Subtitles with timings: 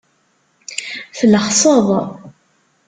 [1.17, 1.87] Tlexseḍ.